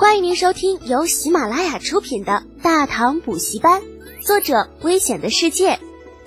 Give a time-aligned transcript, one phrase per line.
[0.00, 3.82] 欢迎您收听由喜马拉雅出品的《大唐补习班》，
[4.26, 5.78] 作者：危险的世界，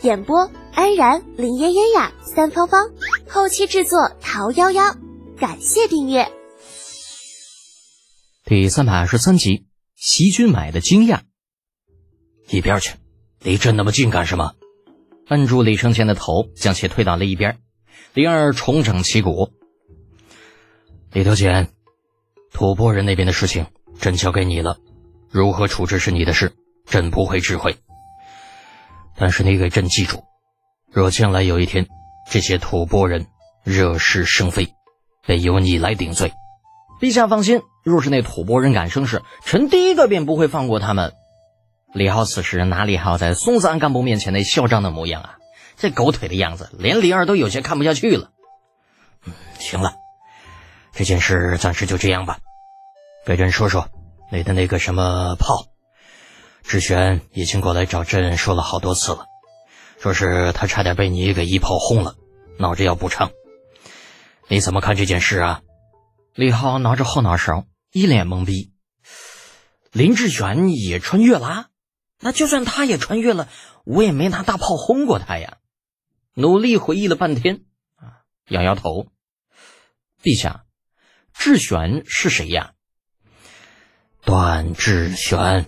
[0.04, 2.92] 演播：安然、林嫣嫣呀、三芳芳，
[3.28, 4.96] 后期制作：桃夭夭。
[5.40, 6.32] 感谢订阅。
[8.46, 9.66] 第三百二十三集，
[9.96, 11.22] 席君买的惊讶。
[12.50, 12.94] 一边去，
[13.42, 14.54] 离朕那么近干什么？
[15.26, 17.58] 按住李承前的头，将其推到了一边。
[18.14, 19.50] 李二重整旗鼓。
[21.12, 21.74] 李德简。
[22.54, 23.66] 吐蕃人那边的事情，
[24.00, 24.78] 朕交给你了。
[25.30, 26.54] 如何处置是你的事，
[26.86, 27.76] 朕不会指挥。
[29.18, 30.24] 但是你给朕记住，
[30.92, 31.88] 若将来有一天
[32.32, 33.26] 这些吐蕃人
[33.64, 34.74] 惹是生非，
[35.26, 36.32] 得由你来顶罪。
[37.02, 41.14] 陛下放心，若是那吐蕃人敢生事，臣第一个便不会放过他们。
[41.94, 45.38] 李浩此时哪里还有在松赞干部面前那嚣张的模样啊？
[45.76, 48.30] 这狗腿的样子，连李二都有些看不下去了。
[49.26, 49.96] 嗯，行了。
[50.94, 52.40] 这件事暂时就这样吧，
[53.26, 53.90] 给朕说说
[54.32, 55.68] 你的那个什么炮。
[56.64, 59.26] 志玄已经过来找朕说了好多次了，
[60.00, 62.16] 说是他差点被你给一炮轰了，
[62.58, 63.32] 闹着要补偿。
[64.48, 65.62] 你怎么看这件事啊？
[66.36, 68.72] 李浩挠着后脑勺，一脸懵逼。
[69.92, 71.68] 林志远也穿越了？
[72.20, 73.50] 那就算他也穿越了，
[73.84, 75.58] 我也没拿大炮轰过他呀。
[76.36, 77.64] 努力回忆了半天，
[77.96, 79.08] 啊，摇摇头。
[80.22, 80.64] 陛下。
[81.34, 82.72] 智玄是谁呀？
[84.24, 85.66] 段智玄。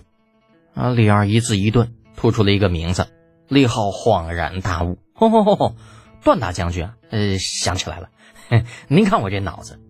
[0.74, 0.90] 啊！
[0.90, 3.08] 李二一字一顿，吐出了一个名字。
[3.48, 5.76] 李浩恍然大悟：“吼吼吼吼，
[6.22, 6.96] 段大将军啊！
[7.10, 8.10] 呃，想起来了。
[8.88, 9.80] 您看我这脑子。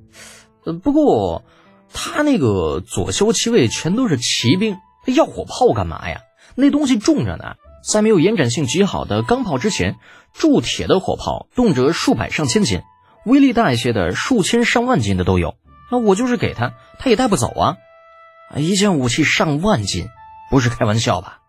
[0.64, 1.44] 呃，不过
[1.92, 6.20] 他那个左骁骑卫全都是骑兵，要火炮干嘛呀？
[6.54, 9.96] 那东西重着呢，在没有延展性极好的钢炮之前，
[10.32, 12.82] 铸铁的火炮动辄数百上千斤，
[13.24, 15.56] 威力大一些的数千上万斤的都有。”
[15.90, 17.76] 那我就是给他，他也带不走啊！
[18.56, 20.08] 一件武器上万斤，
[20.50, 21.40] 不是开玩笑吧？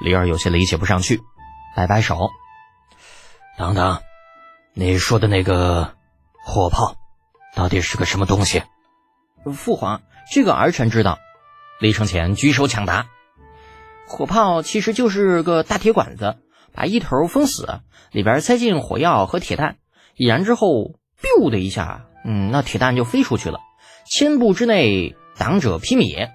[0.00, 1.20] 李二有些理解不上去，
[1.74, 2.30] 摆摆手
[3.58, 4.00] ：“等等，
[4.74, 5.94] 你说的那个
[6.44, 6.96] 火炮，
[7.54, 8.62] 到底是个什么东西？”
[9.54, 10.02] 父皇，
[10.32, 11.18] 这个儿臣知道。
[11.80, 13.06] 李承前举手抢答
[14.08, 16.38] ：“火炮其实就是个大铁管子，
[16.72, 17.80] 把一头封死，
[18.10, 19.78] 里边塞进火药和铁弹，
[20.16, 23.58] 引燃之后，biu 的一下。”嗯，那铁蛋就飞出去了，
[24.06, 26.28] 千步之内，挡者披靡。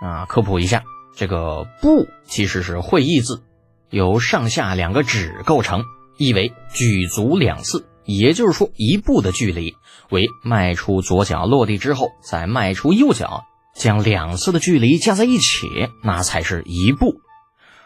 [0.00, 0.84] 啊，科普一下，
[1.16, 3.42] 这个“步”其实是会意字，
[3.90, 5.82] 由上下两个指构成，
[6.16, 9.74] 意为举足两次，也就是说一步的距离，
[10.10, 13.42] 为迈出左脚落地之后再迈出右脚，
[13.74, 15.66] 将两次的距离加在一起，
[16.04, 17.16] 那才是一步。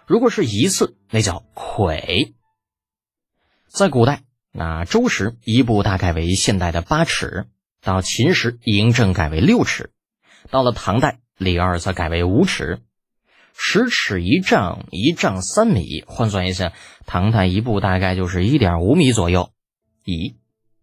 [0.06, 2.34] 如果是一次，那叫魁。
[3.66, 4.24] 在古代。
[4.53, 7.47] 那周时一步大概为现代的八尺，
[7.81, 9.91] 到秦时嬴政改为六尺，
[10.50, 12.81] 到了唐代李二则改为五尺，
[13.56, 16.72] 十尺一丈，一丈三米，换算一下，
[17.06, 19.50] 唐代一步大概就是一点五米左右。
[20.05, 20.34] 咦，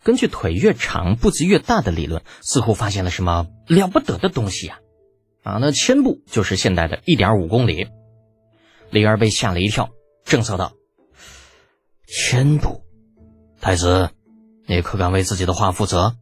[0.02, 4.80] 根据腿越长步子越大的理论，似乎发现了什么了不得的东西呀！
[5.44, 7.88] 啊，那千步就是现代的一点五公里。
[8.92, 9.90] 李二被吓了一跳，
[10.24, 10.72] 正色道
[12.08, 12.84] ：“千步。”
[13.59, 14.12] 太子，
[14.68, 16.16] 你可敢为自己的话负责？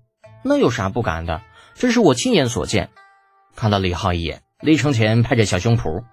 [0.44, 1.42] 那有啥不敢的？
[1.74, 2.90] 这是我亲眼所见。
[3.56, 6.04] 看了李浩一眼，李承前拍着小胸脯。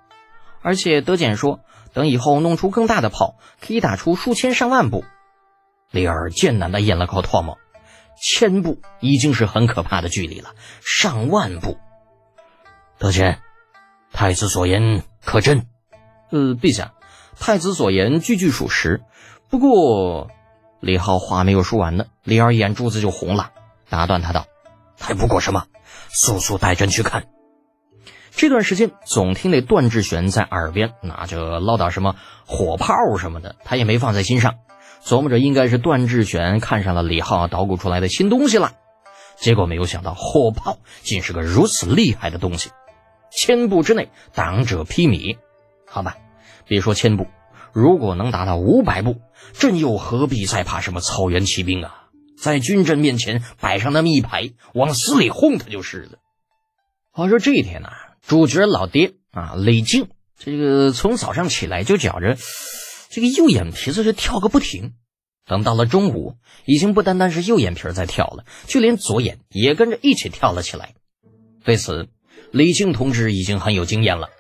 [0.63, 1.61] 而且德简说，
[1.93, 5.05] 等以后弄出更大的炮，可以打出数千上万步。
[5.91, 7.59] 李尔艰难的咽了口唾沫，
[8.21, 10.51] 千步已经是很可怕的距离了，
[10.81, 11.79] 上万步。
[12.99, 13.41] 德简，
[14.13, 15.67] 太子所言可真？
[16.31, 16.95] 呃，陛下，
[17.39, 19.03] 太子所言句句属实。
[19.49, 20.31] 不过。
[20.83, 23.53] 李浩话没有说完呢，李二眼珠子就红了，
[23.89, 24.47] 打断他道
[24.99, 25.67] ：“还不过什么？
[26.11, 27.29] 速速带朕去看。”
[28.35, 32.17] 这段时间总听那段志玄在耳边拿着唠叨什么
[32.47, 34.57] 火炮什么的，他也没放在心上，
[35.05, 38.73] 琢磨着应该是段志玄看上了李浩捣鼓出来的新东西了。
[39.37, 42.73] 结果没有想到，火炮竟是个如此厉害的东西，
[43.31, 45.39] 千步之内挡者披靡。
[45.87, 46.17] 好吧，
[46.67, 47.29] 别说千步。
[47.73, 49.21] 如果能达到五百步，
[49.55, 52.09] 朕又何必再怕什么草原骑兵啊？
[52.39, 56.19] 在军阵面前摆上那么一排，往死里轰他就是了。
[57.11, 57.91] 话说这一天呐，
[58.27, 60.09] 主角老爹啊，李靖，
[60.39, 62.37] 这个从早上起来就觉着
[63.11, 64.95] 这个右眼皮子是跳个不停。
[65.45, 70.95] 等到了中午，已经不单单是右眼皮在跳了，就连左眼也跟着一起跳了起来。
[71.65, 72.09] 对此，
[72.51, 74.31] 李靖同志已经很有经验了，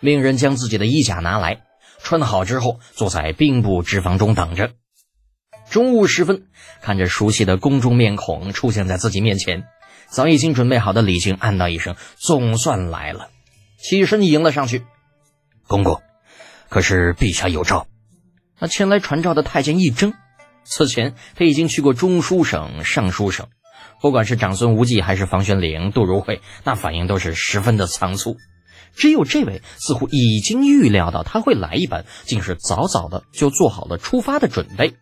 [0.00, 1.65] 命人将自己的衣甲拿来。
[2.06, 4.74] 穿好之后，坐在兵部织房中等着。
[5.68, 6.46] 中午时分，
[6.80, 9.64] 看着熟悉的宫中面孔出现在自己面前，
[10.08, 13.30] 早已经准备好的李靖暗道一声：“总算来了。”
[13.82, 14.84] 起身迎了上去。
[15.66, 16.00] 公公，
[16.68, 17.88] 可是陛下有诏？
[18.60, 20.14] 那前来传诏的太监一怔，
[20.62, 23.48] 此前他已经去过中书省、尚书省，
[24.00, 28.36] 不管是长孙无忌还是房玄龄、杜如晦，那反应都是十分的仓促。
[28.96, 34.94] 只有这位似乎已经预料到他会来一般，竟是早早的就做好了出发的准备。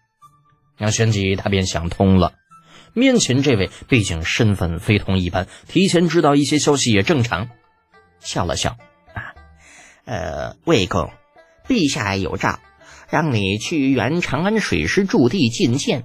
[0.79, 2.35] 杨玄吉他便想通了，
[2.93, 7.49] 面前这位毕竟身份非同一般，提前知道一些消息也正常。
[8.19, 8.77] 笑了笑，
[9.15, 9.35] 啊，
[10.05, 11.11] 呃，魏公，
[11.69, 12.59] 陛下有诏，
[13.09, 16.05] 让你去原长安水师驻地觐见。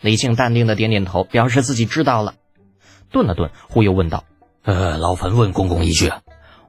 [0.00, 2.34] 李靖淡定的点点头，表示自己知道了。
[3.10, 4.24] 顿了顿，忽又问道
[4.64, 6.10] ：“呃，劳烦问公公一句，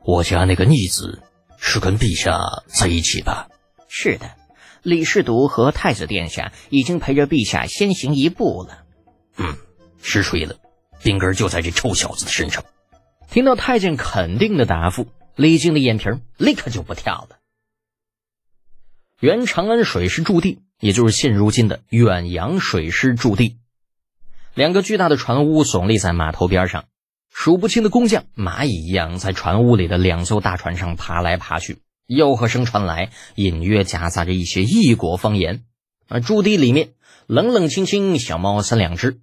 [0.06, 1.24] 我家那个逆子
[1.58, 3.50] 是跟陛下在一起吧
[3.90, 4.32] ？”“是的。”
[4.84, 8.86] 李世独和太子殿下已经陪着陛下先行一步了。
[9.36, 9.58] 嗯，
[10.00, 10.58] 实锤了，
[11.02, 12.64] 病根就在这臭小子的身上。
[13.32, 16.06] 听到太监肯定的答复，李靖的眼皮
[16.38, 17.38] 立刻就不跳了。
[19.20, 23.58] 原长安水师驻地，也就是现如今的远洋水师驻地，
[24.54, 26.86] 两个巨大的船坞耸立在码头边上，
[27.38, 31.80] 数不清的工匠蚂蚁一样在船坞里的两艘大船上爬来爬去。
[32.08, 35.66] 吆喝声传来，隐约夹杂着一些异国方言。
[36.08, 36.94] 而驻地里面
[37.28, 39.20] 冷冷清清，小猫三两只，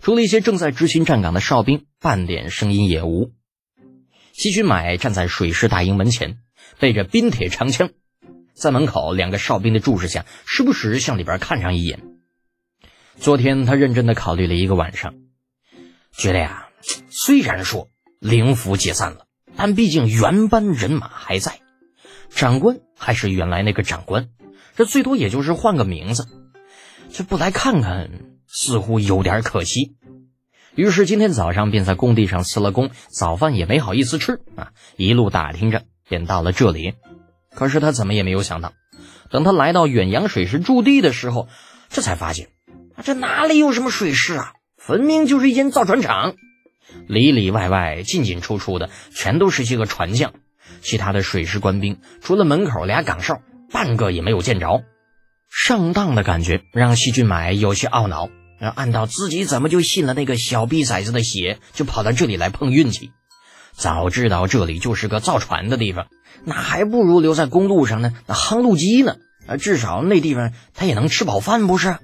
[0.00, 3.30] 除了一些正在执勤站岗的哨兵，半点声音也无。
[4.32, 6.38] 西军买站在水师大营门前，
[6.80, 7.90] 背着冰铁长枪，
[8.54, 12.02] 在门口两个哨兵的注视下，时不时向里边看上一眼。
[13.16, 15.14] 昨天他认真的考虑了一个晚上，
[16.12, 16.66] 觉得呀，
[17.10, 17.88] 虽然说
[18.18, 19.26] 灵符解散了，
[19.56, 21.60] 但毕竟原班人马还在。
[22.30, 24.28] 长官还是原来那个长官，
[24.74, 26.26] 这最多也就是换个名字，
[27.12, 28.10] 这不来看看
[28.46, 29.96] 似乎有点可惜。
[30.74, 36.94] 于是今天早上便在工地上辞了工，早饭也没好意思吃啊，一路打听着便到了这里。
[37.54, 38.72] 可是他怎么也没有想到，
[39.30, 41.48] 等他来到远洋水师驻地的时候，
[41.90, 42.48] 这才发现，
[43.04, 46.36] 这哪里有什么水师啊，分明就是一间造船厂，
[47.06, 50.32] 里里外外进进出出的全都是些个船匠。
[50.80, 53.40] 其他的水师官兵，除了门口俩岗哨，
[53.70, 54.82] 半个也没有见着。
[55.50, 58.28] 上当的感觉让细菌买有些懊恼。
[58.76, 63.10] 按道自己怎么就信了那个小逼崽子的邪，就跑到这里来碰运气？
[63.72, 66.06] 早知道这里就是个造船的地方，
[66.44, 69.16] 那还不如留在公路上呢，那夯路基呢。
[69.48, 71.96] 啊，至少那地方他也能吃饱饭，不是？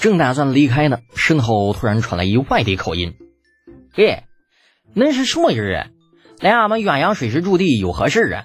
[0.00, 3.14] 正打算离开呢，身后突然传来一外地口音
[3.94, 4.24] ：“嘿，
[4.94, 5.86] 恁是什么人啊？”
[6.40, 8.44] 来俺们远洋水师驻地有何事啊？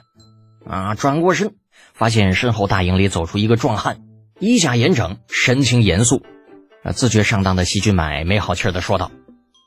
[0.67, 0.95] 啊！
[0.95, 1.55] 转过身，
[1.93, 4.01] 发现身后大营里走出一个壮汉，
[4.39, 6.21] 衣甲严整，神情严肃。
[6.83, 6.91] 啊！
[6.91, 9.11] 自觉上当的细菌买没好气的说道：“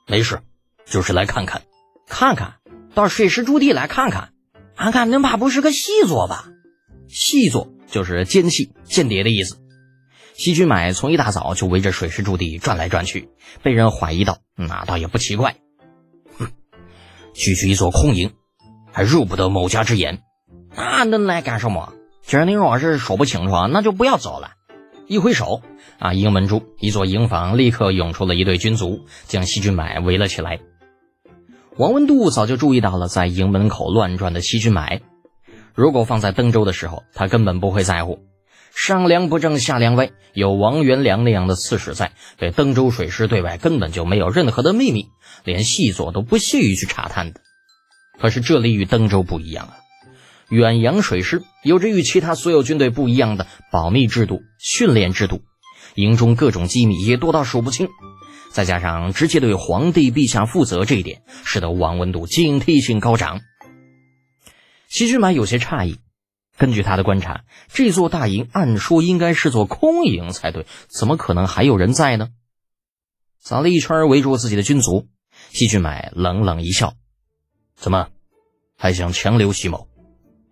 [0.07, 0.41] 没事，
[0.85, 1.63] 就是来看看，
[2.07, 2.57] 看看
[2.95, 4.31] 到水师驻地来看看。
[4.77, 6.49] 俺看恁怕不是个细作吧？
[7.09, 9.57] 细作就是奸细、间谍的意思。
[10.35, 13.31] 细菌买从一大早就围着水师驻地转来转去，
[13.63, 15.57] 被人怀疑到，那倒也不奇怪。”
[17.39, 18.33] 区区一座空营，
[18.93, 20.23] 还入不得某家之眼。
[20.75, 21.93] 那能来干什么？
[22.21, 24.51] 既然您若是说不清楚，那就不要走了。
[25.07, 25.63] 一挥手，
[26.01, 30.59] 啊，营门处一座营房立刻涌出了一队军卒，将西军买围了起来。
[31.77, 35.01] 王文度早就注意到了在营门口乱转的西军买。
[35.75, 38.19] 如果放在登州的时候，他根本不会在乎。
[38.79, 45.09] 上梁不正下梁歪，有王元良那样的刺史在，对登州水师对外根本就没有任何的秘密。
[45.43, 47.41] 连细作都不屑于去查探的，
[48.21, 49.75] 可是这里与登州不一样啊！
[50.49, 55.43] 远洋水师有着与其他所有军队不一样的保密制度、训练制度，
[55.97, 57.89] 营中各种机密也多到数不清。
[58.53, 63.41] 再加上直接对皇帝陛下负责这一点，使得王文度警惕性高涨。
[64.87, 65.99] 西军满有些诧异，
[66.59, 72.29] 根据他的观察，这座大营按说应该是座空营才对，怎么可能还有人在呢？
[73.39, 75.07] 扫了一圈，围住自己的军卒。
[75.51, 76.95] 西俊买冷冷一笑
[77.77, 78.09] ：“怎么，
[78.77, 79.87] 还想强留西某？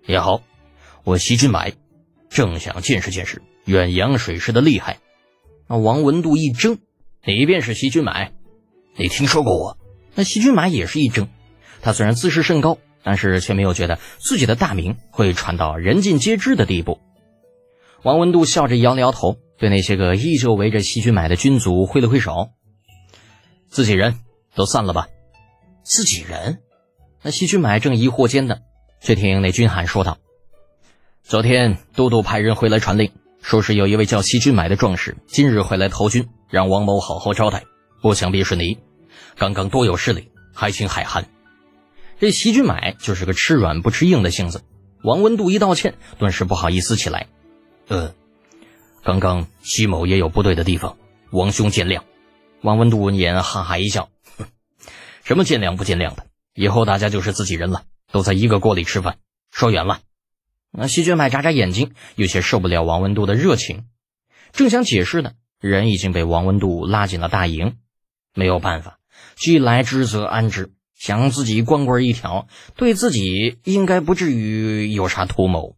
[0.06, 0.42] 也好，
[1.02, 1.74] 我西俊买
[2.30, 4.98] 正想见识见识远洋水师的厉害。”
[5.66, 6.78] 那王文度一怔
[7.26, 8.32] ：“你便是西俊买？
[8.96, 9.76] 你听说过我？”
[10.14, 11.28] 那西俊买也是一怔。
[11.82, 16.98] 他虽然自视甚高，但是却没有觉得自己的大名会传到人尽皆知的地步。
[18.02, 22.50] 王文度笑着摇了摇头，对那些个依旧围着西军买的军卒挥了挥手
[23.70, 24.18] ：“自己人。”
[24.56, 25.06] 都散了吧，
[25.84, 26.58] 自己人。
[27.22, 28.56] 那西军买正疑惑间呢，
[29.00, 30.18] 却听那军喊说道
[31.22, 37.64] ：“昨天都督派人回来传令，说是有一位叫西军买的壮士，今日会来投军，让王某好好招待。
[38.00, 38.78] 不想必是你。
[39.36, 41.28] 刚刚多有失礼，还请海涵。
[42.18, 44.62] 这席俊买就是个吃软不吃硬的性子。
[45.02, 47.26] 王文度一道歉，顿时不好意思起来。
[47.88, 48.14] 呃，
[49.04, 50.96] 刚刚席某也有不对的地方，
[51.30, 52.02] 王兄见谅。
[52.62, 54.08] 王文度闻言哈哈一笑，
[54.38, 54.46] 哼，
[55.24, 56.26] 什么见谅不见谅的？
[56.54, 59.18] 以后大家就是自己人了，都在一个锅里吃饭，
[59.52, 60.00] 说远了。
[60.72, 63.84] 那席俊买眨眨眼睛，有些受不了王文度的热情，
[64.52, 67.76] 正想解释呢，人已经被王文度拉进了大营。
[68.34, 68.98] 没有办法，
[69.36, 70.72] 既来之则安之。
[70.96, 75.76] 想自己光棍一条，对自己应该不至于有啥图谋。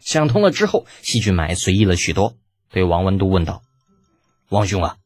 [0.00, 2.36] 想通了之后，细菌买随意了许多，
[2.70, 3.62] 对王文都问道
[4.48, 4.96] ：“王兄啊，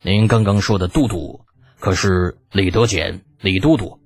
[0.00, 1.40] 您刚刚说的都督
[1.80, 3.98] 可是李德俭，李都督？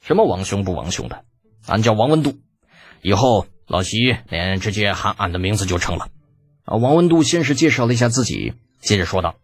[0.00, 1.24] 什么王兄不王兄的？
[1.66, 2.38] 俺叫王文度，
[3.02, 6.08] 以后老席连直接喊俺的名字就成了。”
[6.64, 9.36] 啊，王文度先是介绍了一下自己，接着说道：“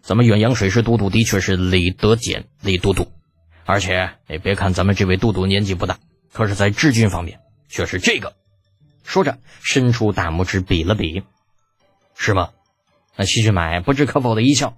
[0.00, 3.08] 咱们远洋水师都督的确是李德俭，李都督。”
[3.66, 5.98] 而且，你别看咱们这位都督年纪不大，
[6.32, 8.34] 可是，在治军方面却是这个。
[9.02, 11.24] 说着，伸出大拇指比了比，
[12.14, 12.50] 是吗？
[13.16, 14.76] 那西俊买不置可否的一笑。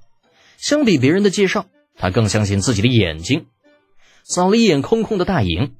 [0.57, 1.66] 相比别人的介绍，
[1.97, 3.47] 他更相信自己的眼睛。
[4.25, 5.75] 扫了一眼空空的大营，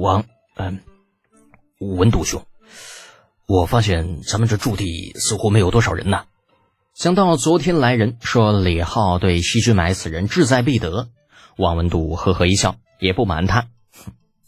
[0.00, 0.24] 王，
[0.56, 0.80] 嗯，
[1.78, 2.44] 文度兄，
[3.46, 6.24] 我发现咱们这驻地似乎没有多少人呐。
[6.94, 11.08] 想到昨天来人说李浩对西俊买此人志在必得。
[11.56, 13.68] 王文度呵呵一笑，也不瞒他，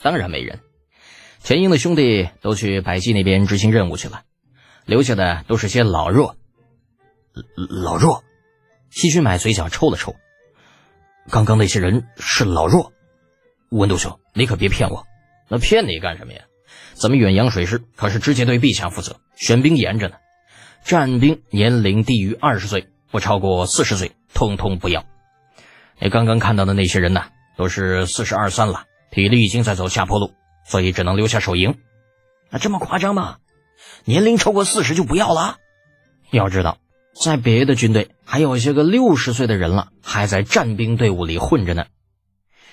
[0.01, 0.61] 当然没人。
[1.41, 4.23] 钱英的兄弟都去百济那边执行任务去了，
[4.87, 6.37] 留下的都是些老弱。
[7.57, 8.25] 老弱，
[8.91, 10.17] 西君买嘴角抽了抽。
[11.31, 12.93] 刚刚那些人是老弱？
[13.71, 15.05] 文度兄，你可别骗我。
[15.49, 16.43] 那骗你干什么呀？
[16.95, 20.17] 咱们远洋水师可是直接对陛下负责，选兵严着呢。
[20.85, 25.05] 战兵年龄低于二十岁，不超过四十岁，通通不要。
[26.01, 30.35] 你刚刚看到的那些人呢，都是四十二三了，体力已经在走下坡路，
[30.67, 31.79] 所以只能留下守营。
[32.51, 33.39] 那这么夸张吗？
[34.05, 35.59] 年龄超过四十就不要了？
[36.31, 36.79] 要知道，
[37.23, 41.87] 在别的军队还有一些个六十岁的人了，还在战兵队伍里混着呢。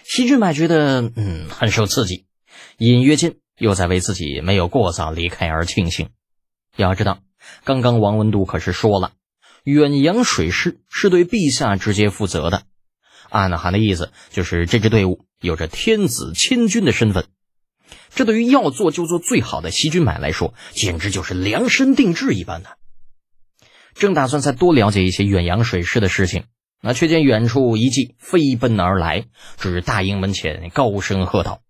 [0.03, 2.25] 西俊买觉得，嗯，很受刺激，
[2.77, 6.09] 隐约间又在为自己没有过早离开而庆幸。
[6.75, 7.19] 要知道，
[7.63, 9.11] 刚刚王文度可是说了，
[9.63, 12.63] 远洋水师是对陛下直接负责的。
[13.31, 17.25] 暗含的意思就是这支队伍有着天子亲军的身份，
[18.13, 22.77] 这对于要做就做最好的西军买来说，简直就是量身定制一般的。
[23.95, 26.43] 正打算再多了解一些远洋水师的事情，
[26.81, 29.25] 那却见远处一骑飞奔而来，
[29.57, 31.61] 至大营门前高声喝道：“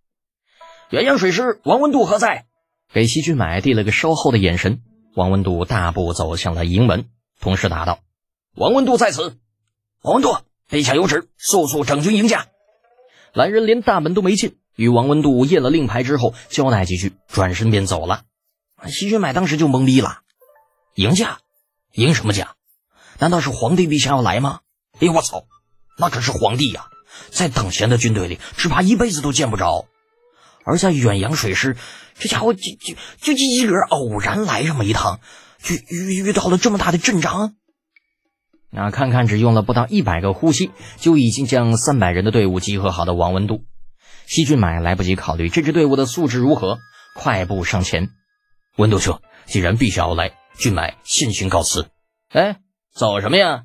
[0.89, 2.45] 远洋水师王文度何在？”
[2.91, 4.81] 给西军买递了个稍后的眼神。
[5.15, 7.99] 王文度大步走向了营门，同时答道
[8.55, 9.37] ：“王文度在此。”
[10.01, 10.35] 王文度。
[10.71, 12.47] 陛下有旨，速速整军迎驾。
[13.33, 18.23] 来人连大门都没进，与王文度验了令牌之后，交代几句，转身便走了。
[18.87, 20.19] 西军买当时就懵逼了，
[20.95, 21.39] 迎驾？
[21.91, 22.55] 迎什么驾？
[23.19, 24.61] 难道是皇帝陛下要来吗？
[25.01, 25.43] 哎呦，我操，
[25.97, 26.85] 那可是皇帝呀，
[27.31, 29.87] 在等闲的军队里，只怕一辈子都见不着。
[30.63, 31.75] 而在远洋水师，
[32.17, 32.61] 这家伙就
[33.19, 35.19] 就就一个人偶然来这么一趟，
[35.61, 37.55] 就遇遇到了这么大的阵仗。
[38.73, 43.65] 那看看只用了不到一百个呼吸，就已经将三百人的队伍集合好的王文度，
[44.25, 46.79] 西俊买来不及考虑这支队伍的素质如何，
[47.13, 48.09] 快步上前。
[48.77, 51.89] 文度兄，既然陛下要来，俊买先行告辞。
[52.29, 52.59] 哎，
[52.93, 53.63] 走什么呀？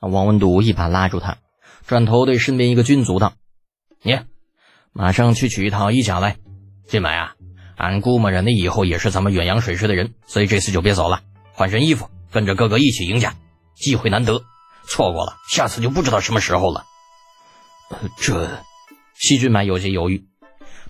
[0.00, 1.36] 王文度一把拉住他，
[1.86, 3.34] 转头对身边一个军卒道
[4.02, 4.18] ：“你
[4.92, 6.36] 马上去取一套衣甲来。
[6.88, 7.34] 俊买啊，
[7.76, 11.20] 俺估摸着你以后也是咱们远洋水师的人，所以这次就别走了，
[11.52, 13.34] 换身衣服，跟着哥哥一起迎驾。”
[13.76, 14.42] 机会难得，
[14.88, 16.84] 错过了，下次就不知道什么时候了。
[18.18, 18.64] 这，
[19.14, 20.26] 西俊买有些犹豫。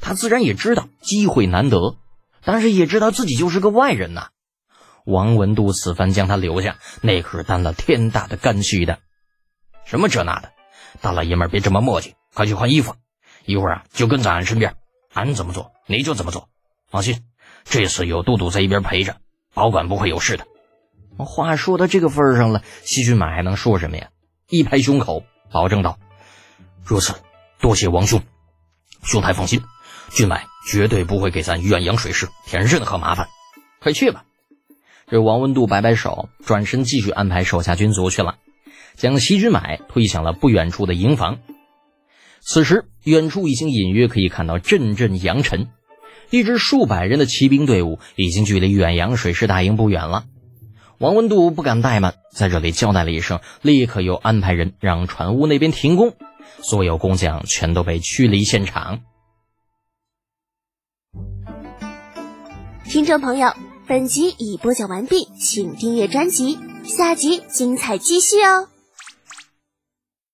[0.00, 1.96] 他自然也知道机会难得，
[2.44, 4.28] 但是也知道自己就是个外人呐。
[5.04, 8.98] 王文度此番将他留下，那可是担了天大的干系的。
[9.84, 10.52] 什么这那的，
[11.00, 12.94] 大老爷们别这么磨叽，快去换衣服。
[13.44, 14.76] 一会儿啊，就跟在俺身边，
[15.12, 16.48] 俺怎么做你就怎么做。
[16.90, 17.22] 放心，
[17.64, 19.16] 这次有杜杜在一边陪着，
[19.54, 20.46] 保管不会有事的。
[21.24, 24.08] 话说到这个份上了，西军买还能说什么呀？
[24.48, 25.98] 一拍胸口，保证道
[26.84, 27.14] ：“如此，
[27.60, 28.22] 多谢王兄。
[29.02, 29.62] 兄台放心，
[30.10, 33.28] 俊买绝对不会给咱远洋水师添任何麻烦。
[33.80, 34.24] 快去吧。”
[35.08, 38.38] 这王文度摆摆手，转身继续安排手下军卒去了，
[38.96, 41.38] 将西军买推向了不远处的营房。
[42.40, 45.68] 此时，远处已经隐约可以看到阵阵扬尘，
[46.30, 50.24] 一支数百人的骑兵队伍已经距离远洋水师大营不远了。
[50.98, 56.14] 王文度不敢怠慢，在这里交代了一声，立刻又安排人让船坞那边停工，
[56.62, 59.00] 所有工匠全都被驱离现场。
[62.84, 63.52] 听众朋友，
[63.86, 68.68] 本集已播讲完毕，请订阅专辑，下集精彩继续哦。